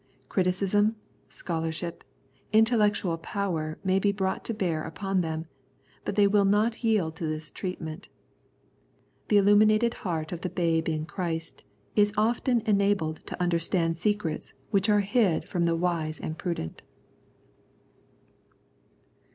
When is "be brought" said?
3.99-4.43